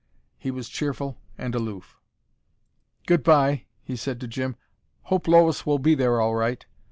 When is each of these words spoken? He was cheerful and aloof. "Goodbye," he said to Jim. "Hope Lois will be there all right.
He 0.39 0.49
was 0.49 0.67
cheerful 0.67 1.19
and 1.37 1.53
aloof. 1.53 1.99
"Goodbye," 3.05 3.65
he 3.83 3.95
said 3.95 4.19
to 4.21 4.27
Jim. 4.27 4.55
"Hope 5.03 5.27
Lois 5.27 5.63
will 5.63 5.77
be 5.77 5.93
there 5.93 6.19
all 6.19 6.33
right. 6.33 6.65